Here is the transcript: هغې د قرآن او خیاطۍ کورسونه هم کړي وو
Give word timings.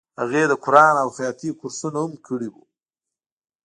هغې 0.19 0.43
د 0.47 0.53
قرآن 0.63 0.95
او 1.03 1.09
خیاطۍ 1.17 1.49
کورسونه 1.59 1.97
هم 2.03 2.13
کړي 2.27 2.49
وو 2.51 2.63